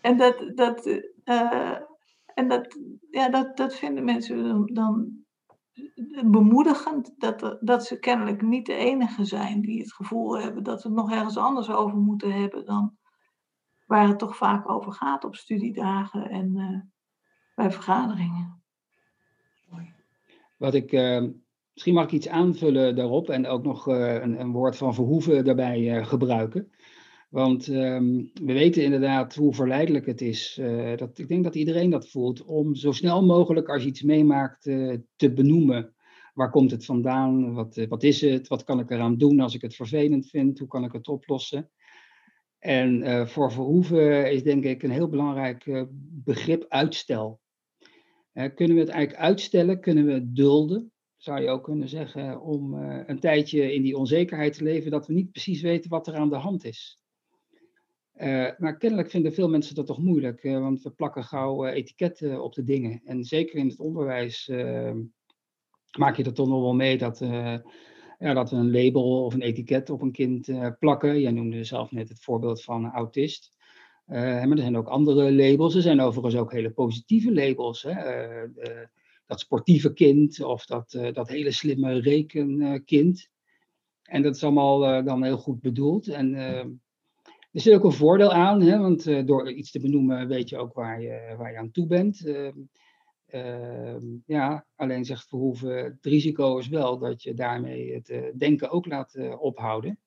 [0.00, 0.86] En dat, dat,
[1.24, 1.76] uh,
[2.34, 2.78] en dat,
[3.10, 5.20] ja, dat, dat vinden mensen dan
[6.24, 10.88] bemoedigend, dat, dat ze kennelijk niet de enige zijn die het gevoel hebben dat we
[10.88, 12.96] het nog ergens anders over moeten hebben dan
[13.86, 16.80] waar het toch vaak over gaat op studiedagen en uh,
[17.54, 18.59] bij vergaderingen.
[20.60, 21.24] Wat ik, uh,
[21.72, 25.44] misschien mag ik iets aanvullen daarop en ook nog uh, een, een, woord van Verhoeven
[25.44, 26.70] daarbij uh, gebruiken.
[27.28, 30.60] Want um, we weten inderdaad hoe verleidelijk het is.
[30.96, 34.62] dat, ik denk dat iedereen dat voelt om zo snel mogelijk als je iets meemaakt
[35.16, 35.94] te benoemen.
[36.34, 37.54] Waar komt het vandaan?
[37.54, 38.48] Wat, wat is het?
[38.48, 40.58] Wat kan ik eraan doen als ik het vervelend vind?
[40.58, 41.70] Hoe kan ik het oplossen?
[42.58, 45.86] En voor Verhoeven is denk ik een heel belangrijk
[46.24, 47.39] begrip uitstel
[48.32, 49.80] kunnen we het eigenlijk uitstellen?
[49.80, 50.92] Kunnen we het dulden?
[51.16, 55.06] Zou je ook kunnen zeggen, om uh, een tijdje in die onzekerheid te leven, dat
[55.06, 56.98] we niet precies weten wat er aan de hand is.
[58.16, 62.42] Uh, maar kennelijk vinden veel mensen dat toch moeilijk, uh, want we plakken gauw etiketten
[62.42, 63.00] op de dingen.
[63.04, 64.46] En zeker in het onderwijs
[65.98, 67.18] maak je er toch nog wel mee dat,
[68.18, 71.20] ja, dat we een label of een etiket op een kind plakken.
[71.20, 73.56] Jij noemde zelf net het voorbeeld van een autist.
[74.10, 75.74] Uh, maar er zijn ook andere labels.
[75.74, 77.82] Er zijn overigens ook hele positieve labels.
[77.82, 77.90] Hè?
[78.62, 78.86] Uh,
[79.26, 83.28] dat sportieve kind of dat, dat hele slimme rekenkind.
[84.02, 86.08] En dat is allemaal dan heel goed bedoeld.
[86.08, 88.78] En er zit ook een voordeel aan, hè?
[88.78, 92.26] want door iets te benoemen weet je ook waar je, waar je aan toe bent.
[93.26, 98.86] Ehm, ja, alleen zegt Verhoeven, het risico is wel dat je daarmee het denken ook
[98.86, 99.98] laat ophouden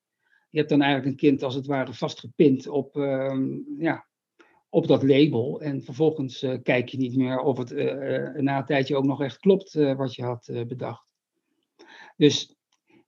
[0.54, 3.36] je hebt dan eigenlijk een kind als het ware vastgepind op, uh,
[3.78, 4.06] ja,
[4.68, 5.60] op dat label.
[5.60, 9.22] En vervolgens uh, kijk je niet meer of het uh, na een tijdje ook nog
[9.22, 11.06] echt klopt wat je had bedacht.
[12.16, 12.56] Dus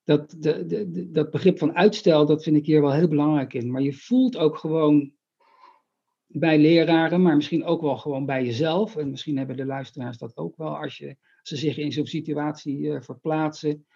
[0.04, 3.70] dat, de, de, dat begrip van uitstel, dat vind ik hier wel heel belangrijk in.
[3.70, 5.12] Maar je voelt ook gewoon
[6.26, 8.96] bij leraren, maar misschien ook wel gewoon bij jezelf.
[8.96, 13.00] En misschien hebben de luisteraars dat ook wel als je, ze zich in zo'n situatie
[13.00, 13.86] verplaatsen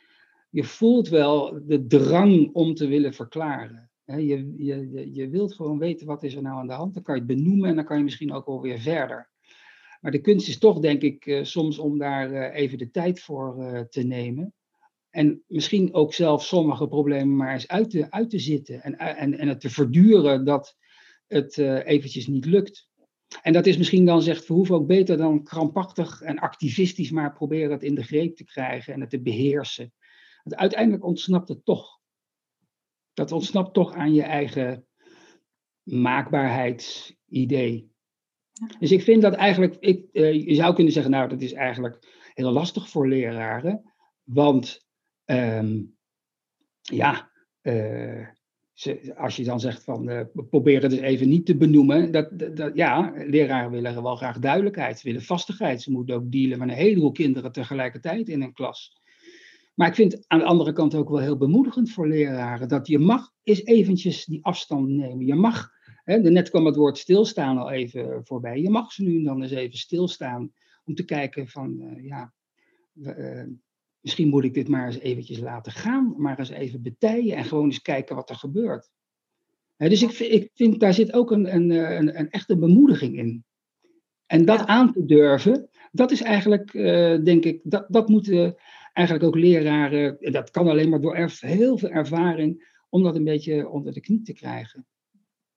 [0.51, 3.91] je voelt wel de drang om te willen verklaren.
[4.05, 6.95] je, je, je wilt gewoon weten wat is er nou aan de hand.
[6.95, 9.31] Dan kan je het benoemen en dan kan je misschien ook wel weer verder.
[10.01, 13.21] Maar de kunst is toch, denk ik, eh, soms om daar eh, even de tijd
[13.21, 14.55] voor eh, te nemen.
[15.11, 18.83] En misschien ook zelf sommige problemen maar eens uit te, uit te zitten.
[18.83, 20.77] En, en, en het te verduren dat
[21.27, 22.89] het eventjes niet lukt.
[23.43, 27.71] En dat is misschien dan, zegt Verhoeven, ook beter dan krampachtig en activistisch maar proberen
[27.71, 29.93] het in de greep te krijgen en het te beheersen.
[30.43, 31.99] Want uiteindelijk ontsnapt het toch.
[33.15, 34.87] Dat ontsnapt toch aan je eigen
[35.83, 37.91] maakbaarheidsidee.
[38.79, 42.07] Dus ik vind dat eigenlijk, ik, uh, je zou kunnen zeggen, nou, dat is eigenlijk
[42.35, 43.93] heel lastig voor leraren.
[44.23, 44.87] Want
[45.25, 45.97] um,
[46.81, 47.31] ja,
[47.63, 48.27] uh,
[48.73, 52.11] ze, als je dan zegt van uh, probeer het eens even niet te benoemen.
[52.11, 55.83] Dat, dat, ja, leraren willen wel graag duidelijkheid, ze willen vastigheid.
[55.83, 59.00] Ze moeten ook dealen met een heleboel kinderen tegelijkertijd in een klas.
[59.75, 62.99] Maar ik vind aan de andere kant ook wel heel bemoedigend voor leraren dat je
[62.99, 65.27] mag eens eventjes die afstand nemen.
[65.27, 65.71] Je mag,
[66.05, 69.53] hè, net kwam het woord stilstaan al even voorbij, je mag ze nu dan eens
[69.53, 70.53] even stilstaan
[70.85, 72.33] om te kijken van, uh, ja,
[72.95, 73.47] uh,
[74.01, 77.65] misschien moet ik dit maar eens eventjes laten gaan, maar eens even betijen en gewoon
[77.65, 78.91] eens kijken wat er gebeurt.
[79.77, 83.45] Hè, dus ik, ik, vind, daar zit ook een, een, een, een echte bemoediging in.
[84.27, 88.57] En dat aan te durven, dat is eigenlijk, uh, denk ik, dat, dat moeten
[89.01, 93.69] eigenlijk ook leraren, dat kan alleen maar door heel veel ervaring, om dat een beetje
[93.69, 94.87] onder de knie te krijgen.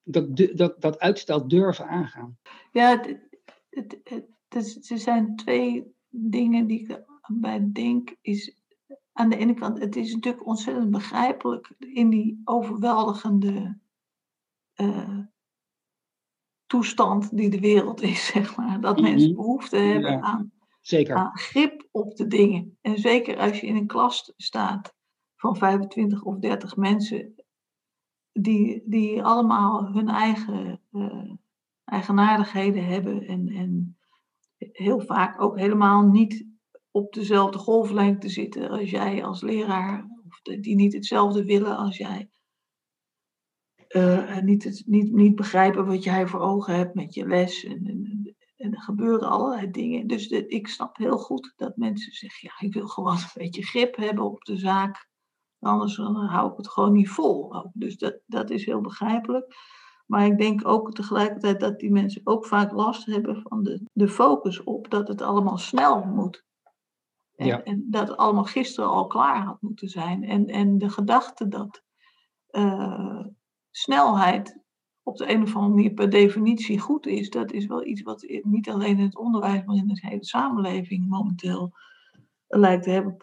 [0.03, 2.37] Dat, dat, dat uitstel durven aangaan.
[2.71, 3.19] Ja, het,
[3.69, 3.99] het,
[4.49, 8.15] het, er zijn twee dingen die ik bij denk.
[8.21, 8.61] Is,
[9.11, 13.77] aan de ene kant, het is natuurlijk ontzettend begrijpelijk in die overweldigende
[14.81, 15.19] uh,
[16.65, 18.81] toestand die de wereld is, zeg maar.
[18.81, 19.09] Dat Mhm.
[19.09, 20.19] mensen behoefte hebben Ja.
[20.19, 20.51] aan,
[20.83, 21.31] Zeker.
[21.33, 22.77] grip op de dingen.
[22.81, 24.95] En zeker als je in een klas staat
[25.35, 27.35] van 25 of 30 mensen,
[28.31, 31.31] die, die allemaal hun eigen eh,
[31.85, 33.97] eigenaardigheden hebben en, en
[34.57, 36.45] heel vaak ook helemaal niet
[36.91, 42.29] op dezelfde golflengte zitten als jij als leraar, of die niet hetzelfde willen als jij.
[43.87, 47.63] En niet, het, niet, niet begrijpen wat jij voor ogen hebt met je les.
[47.63, 48.22] En, en,
[48.63, 50.07] en er gebeuren allerlei dingen.
[50.07, 53.63] Dus de- ik snap heel goed dat mensen zeggen: ja, ik wil gewoon een beetje
[53.65, 55.07] grip hebben op de zaak.
[55.59, 57.55] Anders dan hou ik het gewoon niet vol.
[57.55, 57.69] ook.
[57.73, 59.55] Dus dat, dat is heel begrijpelijk.
[60.05, 64.07] Maar ik denk ook tegelijkertijd dat die mensen ook vaak last hebben van de, de
[64.07, 66.45] focus op dat het allemaal snel moet.
[67.35, 67.63] En, Ja.
[67.63, 70.23] en dat het allemaal gisteren al klaar had moeten zijn.
[70.23, 71.81] En, en de gedachte dat
[72.47, 73.25] eh,
[73.71, 74.62] snelheid
[75.03, 78.25] op de een of andere manier per definitie goed is, dat is wel iets wat
[78.43, 81.73] niet alleen in het onderwijs, maar in de hele samenleving momenteel
[82.47, 83.17] lijkt te hebben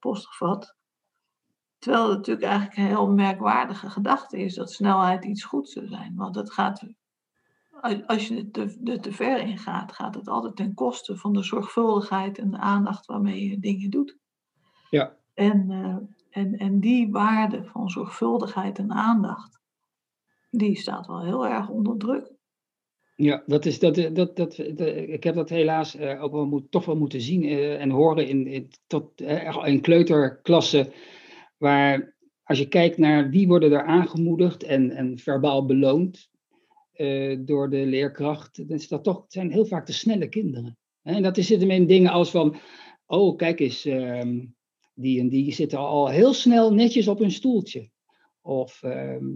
[0.00, 0.76] postgevat.
[1.78, 6.14] Terwijl het natuurlijk eigenlijk een heel merkwaardige gedachte is dat snelheid iets goeds zou zijn.
[6.16, 6.86] Want het gaat,
[8.06, 11.32] als- je er te, er te ver in gaat, gaat het altijd ten koste van
[11.32, 14.16] de zorgvuldigheid en de aandacht waarmee je dingen doet.
[14.90, 15.16] Ja.
[15.34, 15.96] En, eh,
[16.42, 19.60] en, en die waarde van zorgvuldigheid en aandacht,
[20.52, 22.32] die staat wel heel erg onder druk.
[23.16, 24.58] Ja, dat is, dat, dat, dat,
[25.08, 28.28] ik heb dat helaas eh, ook wel moet, toch wel moeten zien eh, en horen
[28.28, 30.92] in, in, tot, eh, in kleuterklassen.
[31.58, 36.30] Waar als je kijkt naar wie worden er aangemoedigd en, en verbaal beloond
[36.92, 40.78] eh, door de leerkracht, dan is dat toch, zijn heel vaak de snelle kinderen.
[41.02, 42.56] En dat is- zit hem in dingen als van,
[43.06, 44.44] oh kijk eens, ehm,
[44.94, 47.90] die en die zitten al heel snel netjes op hun stoeltje.
[48.40, 49.26] Of ehm,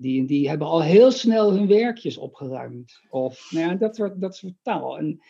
[0.00, 3.00] die en die hebben al heel snel hun werkjes opgeruimd.
[3.10, 4.98] Of nou ja, dat, soort, dat soort taal.
[4.98, 5.20] En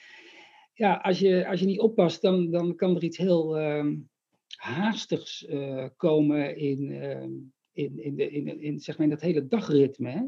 [0.74, 3.96] ja, als je, als je niet oppast, dan, dan kan er iets heel ehm,
[4.56, 7.30] haastigs eh, komen in, ehm,
[7.72, 10.08] in, in, de, in, in, zeg maar in dat hele dagritme.
[10.08, 10.22] Hè?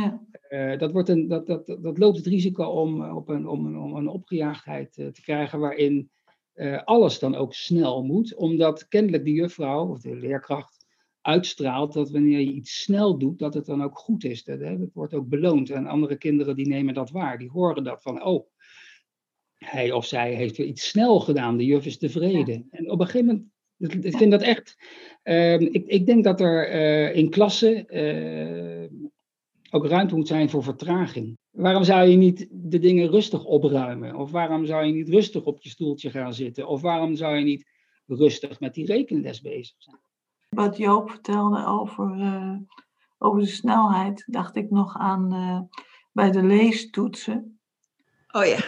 [0.00, 0.26] Ja.
[0.48, 3.66] Eh, dat, wordt een, dat, dat, dat loopt het risico om, eh, op een, om,
[3.66, 6.10] een, om een opgejaagdheid te krijgen waarin
[6.84, 10.81] alles dan ook snel moet, omdat kennelijk de juffrouw of de leerkracht
[11.22, 14.44] uitstraalt dat wanneer je iets snel doet, dat het dan ook goed is.
[14.44, 15.70] Dat, hè, dat wordt ook beloond.
[15.70, 18.46] En andere kinderen die nemen dat waar, die horen dat van, oh,
[19.56, 22.66] hij of zij heeft weer iets snel gedaan, de juf is tevreden.
[22.70, 23.50] En op een gegeven moment,
[23.94, 24.76] ik- ik vind dat echt,
[25.22, 28.90] ehm, ik, ik denk dat er eh, in klassen eh,
[29.70, 31.38] ook ruimte moet zijn voor vertraging.
[31.50, 34.16] Waarom zou je niet de dingen rustig opruimen?
[34.16, 36.68] Of waarom zou je niet rustig op je stoeltje gaan zitten?
[36.68, 37.66] Of waarom zou je niet
[38.06, 40.00] rustig met die rekenles bezig zijn?
[40.54, 42.56] Wat Joop vertelde over, eh,
[43.18, 45.60] over de snelheid, dacht ik nog aan eh,
[46.12, 47.60] bij de leestoetsen.
[48.30, 48.58] Oh ja.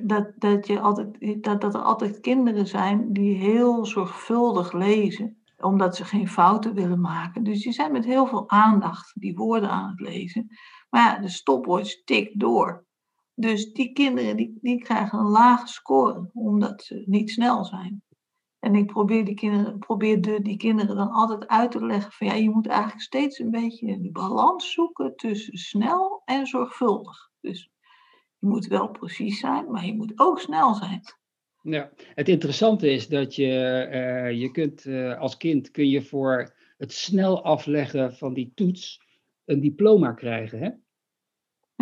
[0.00, 5.96] Dat, dat, je altijd, dat, dat er altijd kinderen zijn die heel zorgvuldig lezen, omdat
[5.96, 7.42] ze geen fouten willen maken.
[7.42, 10.46] Dus die zijn met heel veel aandacht die woorden aan het lezen.
[10.90, 12.86] Maar ja, de stopwatch tikt door.
[13.34, 18.02] Dus die kinderen die, die krijgen een lage score, omdat ze niet snel zijn.
[18.60, 22.26] En ik probeer, die kinderen, probeer de, die kinderen dan altijd uit te leggen van
[22.26, 27.30] ja, je moet eigenlijk steeds een beetje de balans zoeken tussen snel en zorgvuldig.
[27.40, 27.70] Dus
[28.38, 31.00] je moet wel precies zijn, maar je moet ook snel zijn.
[31.62, 33.52] Ja, het interessante is dat je,
[33.90, 39.02] eh, je kunt eh, als kind kun je voor het snel afleggen van die toets
[39.44, 40.58] een diploma krijgen.
[40.58, 40.70] Hè?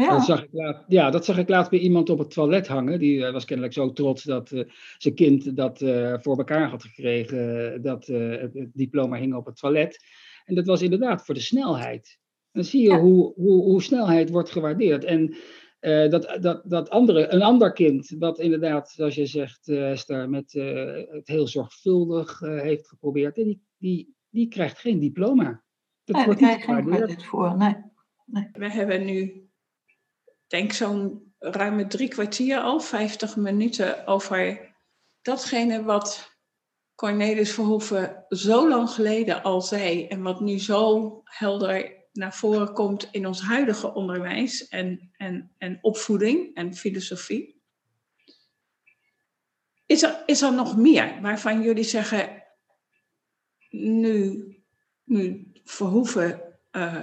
[0.01, 2.67] Ja, Dat, zag ik laat, ja, dat zag ik laatst bij iemand op het toilet
[2.67, 2.99] hangen.
[2.99, 4.65] Die eh, was kennelijk zo trots dat eh,
[4.99, 7.83] zijn kind dat eh, voor elkaar had gekregen.
[7.83, 9.99] dat eh, het, het diploma hing op het toilet.
[10.45, 12.19] En dat was inderdaad voor de snelheid.
[12.53, 13.01] Dan zie je Ja.
[13.01, 15.05] hoe, hoe, hoe snelheid wordt gewaardeerd.
[15.05, 15.37] En
[15.81, 20.55] eh, dat, dat, dat andere, een ander kind, wat inderdaad, zoals je zegt, Esther, met
[20.55, 25.63] eh, het heel zorgvuldig heeft geprobeerd, die, die, die krijgt geen diploma.
[26.05, 27.25] Dat nee, daar wordt krijg niet je geen gewaardeerd.
[27.25, 27.57] voor.
[27.57, 28.49] Nee.
[28.53, 29.46] We hebben nu,
[30.47, 34.75] denk zo'n ruime drie kwartier al, 50 minuten over
[35.23, 36.35] datgene wat
[36.95, 43.09] Cornelis Verhoeven zo lang geleden al zei en wat nu zo helder naar voren komt
[43.11, 47.61] in ons huidige onderwijs en, en, en opvoeding en filosofie.
[49.87, 52.43] Is er, is er nog meer waarvan jullie zeggen,
[53.71, 54.45] nu,
[55.05, 57.03] nu Verhoeven eh,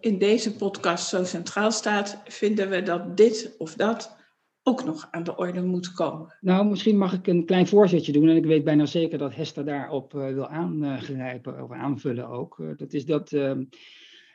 [0.00, 4.18] in deze podcast zo centraal staat, vinden we dat dit of dat
[4.62, 6.36] ook nog aan de orde moet komen.
[6.40, 8.28] Nou, misschien mag ik een klein voorzetje doen.
[8.28, 12.58] En ik weet bijna zeker dat Hester daarop eh, wil aangrijpen of aanvullen ook.
[12.58, 13.32] Eh, dat is dat.
[13.32, 13.64] ehm,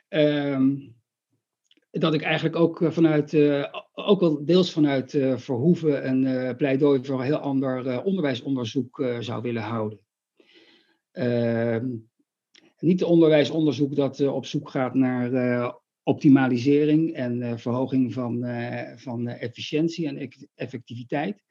[0.08, 0.74] ehm,
[1.90, 3.36] dat ik eigenlijk ook vanuit,
[3.94, 9.98] ook wel deels vanuit Verhoeven een pleidooi voor een heel ander onderwijsonderzoek zou willen houden.
[12.78, 18.44] Niet onderwijsonderzoek dat op zoek gaat naar optimalisering en uh, verhoging van,
[18.96, 21.44] van efficiëntie en effectiviteit.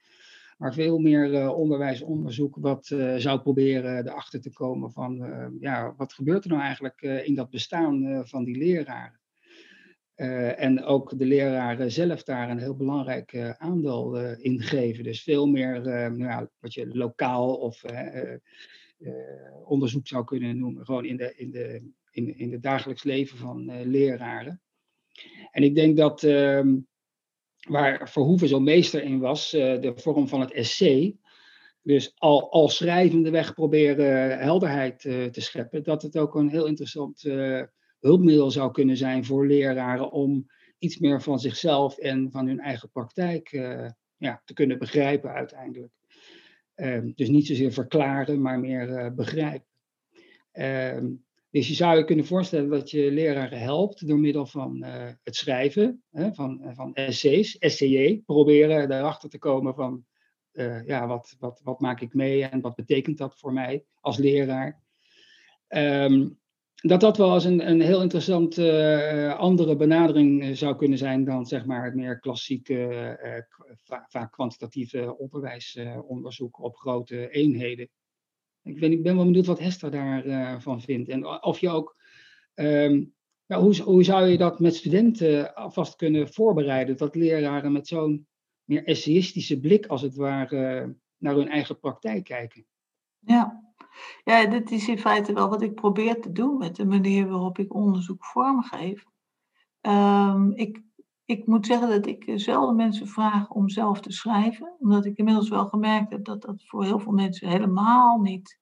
[0.58, 2.86] Maar veel meer onderwijsonderzoek wat
[3.18, 5.28] zou proberen erachter te komen van
[5.60, 9.20] ja, wat gebeurt er nou eigenlijk in dat bestaan van die leraren.
[10.58, 15.04] en ook de leraren zelf daar een heel belangrijk aandeel in geven.
[15.04, 17.84] Dus veel meer nou ja, wat je lokaal of
[19.64, 23.70] onderzoek zou kunnen noemen, gewoon in de, in de, in, in het dagelijks leven van
[23.70, 24.62] uh, leraren.
[25.52, 26.62] En ik denk dat uh,
[27.68, 31.18] waar Verhoeven zo meester in was, uh, de vorm van het essay,
[31.82, 37.22] dus al, al schrijvende weg proberen helderheid te scheppen, dat het ook een heel interessant
[38.00, 40.46] hulpmiddel zou kunnen zijn voor leraren om
[40.78, 43.50] iets meer van zichzelf en van hun eigen praktijk
[44.18, 45.94] ja, te kunnen begrijpen uiteindelijk.
[46.76, 49.68] Ehm, dus niet zozeer verklaren, maar meer begrijpen.
[50.52, 51.12] Ehm,
[51.50, 55.36] dus je zou je kunnen voorstellen dat je leraren helpt door middel van uh, het
[55.36, 60.06] schrijven van, uh, van essays, SCJ, proberen daarachter te komen van
[60.86, 64.82] ja, wat, wat, wat maak ik mee en wat betekent dat voor mij als leraar.
[65.68, 66.38] Um,
[66.88, 68.58] dat dat wel eens een, een heel interessant
[69.38, 73.44] andere benadering zou kunnen zijn dan zeg maar het meer klassieke,
[74.08, 77.90] vaak kwantitatieve onderwijsonderzoek op grote eenheden.
[78.64, 81.10] Ik ik ben wel benieuwd wat Hester daarvan uh, vindt.
[81.10, 81.98] En of je ook,
[82.56, 86.98] nou, hoe, hoe zou je dat met studenten alvast kunnen voorbereiden?
[86.98, 88.28] Dat leraren met zo'n
[88.64, 92.66] meer essayistische blik, als het ware, naar hun eigen praktijk kijken.
[93.20, 93.65] Ja.
[94.24, 97.60] Ja, dit is in feite wel wat ik probeer te doen met de manier waarop
[97.60, 99.06] ik onderzoek vormgeef.
[99.82, 100.82] Um, ik,
[101.26, 105.50] ik moet zeggen dat ik zelden mensen vraag om zelf te schrijven, omdat ik inmiddels
[105.50, 108.60] wel gemerkt heb dat dat voor heel veel mensen helemaal niet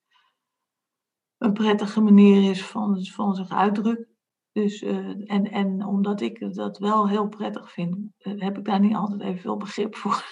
[1.37, 4.07] een prettige manier is van, van zich uitdrukken.
[4.51, 8.79] Dus, uh, en, en omdat ik dat wel heel prettig vind, uh, heb ik daar
[8.79, 10.23] niet altijd even veel begrip voor.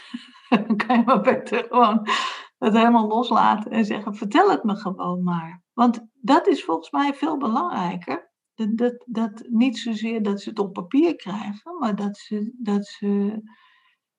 [0.49, 2.07] Dan kan je maar beter gewoon
[2.65, 5.63] het helemaal loslaten en zeggen: vertel het me gewoon maar.
[5.73, 8.31] Want dat is volgens mij veel belangrijker
[8.69, 13.41] dat, dat, niet zozeer dat ze het op papier krijgen, maar dat ze, dat ze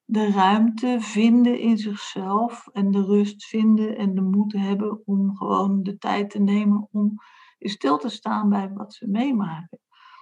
[0.05, 5.82] de ruimte vinden in zichzelf en de rust vinden en de moed hebben om gewoon
[5.82, 7.14] de tijd te nemen om
[7.59, 9.78] stil te staan bij wat ze meemaken.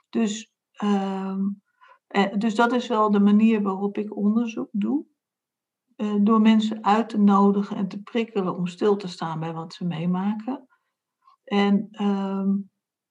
[0.08, 0.52] Dus,
[0.82, 1.36] uh,
[2.38, 5.04] dus dat is wel de manier waarop ik onderzoek doe.
[6.01, 9.74] Uh, door mensen uit te nodigen en te prikkelen om stil te staan bij wat
[9.74, 10.68] ze meemaken.
[11.44, 12.44] En uh,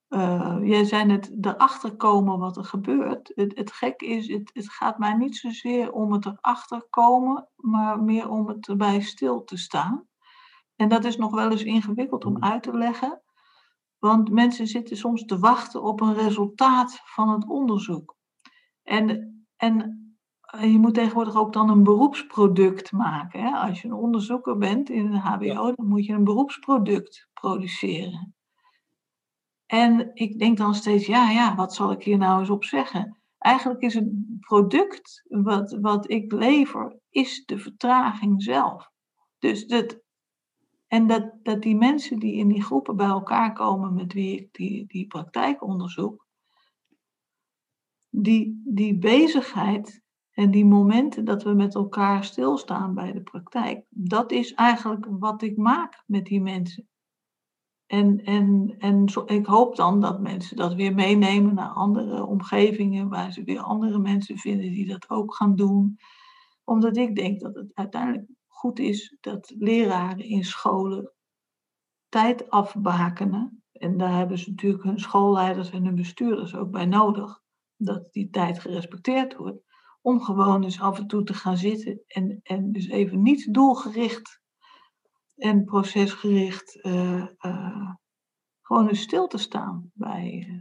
[0.09, 3.31] uh, jij zei net, erachter komen wat er gebeurt.
[3.35, 8.03] Het, het gek is, het, het gaat mij niet zozeer om het erachter komen, maar
[8.03, 10.07] meer om het erbij stil te staan.
[10.75, 13.21] En dat is nog wel eens ingewikkeld om uit te leggen,
[13.97, 18.15] want mensen zitten soms te wachten op een resultaat van het onderzoek.
[18.83, 20.08] En, en
[20.57, 23.39] je moet tegenwoordig ook dan een beroepsproduct maken.
[23.41, 23.49] Hè?
[23.49, 28.35] Als je een onderzoeker bent in een HBO, dan moet je een beroepsproduct produceren.
[29.65, 33.17] En ik denk dan steeds, ja, ja, wat zal ik hier nou eens op zeggen?
[33.37, 38.89] Eigenlijk is het product wat, wat ik lever, is de vertraging zelf.
[39.39, 39.99] Dus dat,
[40.87, 44.53] en dat, dat die mensen die in die groepen bij elkaar komen met wie ik
[44.53, 46.27] die, die praktijk onderzoek,
[48.09, 50.01] die, die bezigheid
[50.39, 55.41] en die momenten dat we met elkaar stilstaan bij de praktijk, dat is eigenlijk wat
[55.41, 56.87] ik maak met die mensen.
[57.85, 63.31] En, en, en ik hoop dan dat mensen dat weer meenemen naar andere omgevingen, waar
[63.31, 65.99] ze weer andere mensen vinden die dat ook gaan doen.
[66.63, 71.13] Omdat ik denk dat het uiteindelijk goed is dat leraren in scholen
[72.09, 73.63] tijd afbakenen.
[73.71, 77.41] En daar hebben ze natuurlijk hun schoolleiders en hun bestuurders ook bij nodig.
[77.75, 79.67] Dat die tijd gerespecteerd wordt.
[80.01, 84.39] Om gewoon dus af en toe te gaan zitten en, en dus even niet doelgericht
[85.35, 87.91] en procesgericht uh, uh,
[88.61, 90.59] gewoon eens stil te staan bij, uh,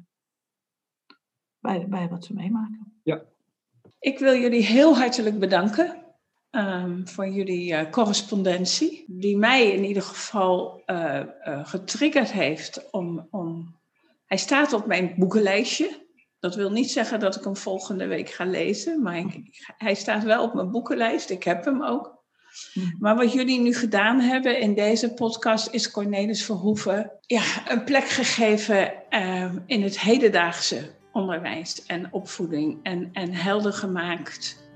[1.59, 3.01] bij, bij wat ze meemaken.
[3.03, 3.23] Ja.
[3.99, 6.05] Ik wil jullie heel hartelijk bedanken
[6.51, 10.83] um, voor jullie correspondentie, die mij in ieder geval
[11.63, 13.77] getriggerd heeft om, om.
[14.27, 16.07] Hij staat op mijn boekenlijstje.
[16.41, 20.23] Dat wil niet zeggen dat ik hem volgende week ga lezen, maar ik, hij staat
[20.23, 21.31] wel op mijn boekenlijst.
[21.31, 22.17] Ik heb hem ook.
[22.73, 22.97] Hmm.
[22.99, 28.09] Maar wat jullie nu gedaan hebben in deze podcast is Cornelis Verhoeven ja, een plek
[28.09, 34.71] gegeven uh, in het hedendaagse onderwijs en opvoeding en, en helder gemaakt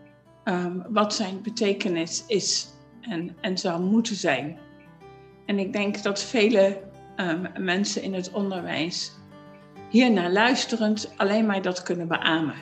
[0.45, 2.69] ehm, wat zijn betekenis is
[3.01, 4.59] en, en zou moeten zijn.
[5.47, 6.81] En ik denk dat vele
[7.17, 9.13] um, mensen in het onderwijs
[9.93, 12.55] hier naar luisterend alleen maar dat kunnen beamen.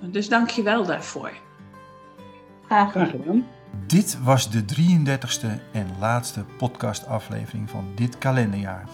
[0.00, 1.32] Dus dank je wel daarvoor.
[2.66, 3.46] Graag gedaan.
[3.86, 8.84] Dit was de 33ste en laatste podcastaflevering van dit kalenderjaar.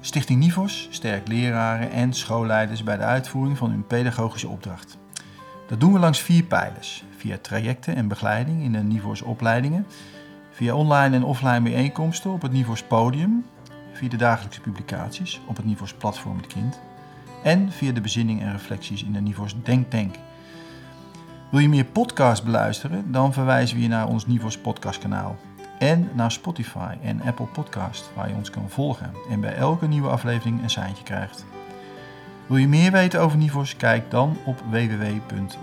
[0.00, 4.98] Stichting Nivos sterkt leraren en schoolleiders bij de uitvoering van hun pedagogische opdracht.
[5.66, 9.86] Dat doen we langs vier pijlers: via trajecten en begeleiding in de Nivos opleidingen,
[10.50, 13.44] via online en offline bijeenkomsten op het Nivos podium,
[13.92, 16.80] via de dagelijkse publicaties op het Nivos platform Het Kind
[17.42, 20.14] en via de bezinning en reflecties in de Nivos Denktank.
[21.50, 23.12] Wil je meer podcasts beluisteren?
[23.12, 25.36] Dan verwijzen we je naar ons Nivos podcastkanaal
[25.78, 30.08] en naar Spotify en Apple Podcast, waar je ons kan volgen en bij elke nieuwe
[30.08, 31.44] aflevering een seintje krijgt.
[32.46, 33.76] Wil je meer weten over Nivos?
[33.76, 35.56] Kijk dan op www.nivos.nl.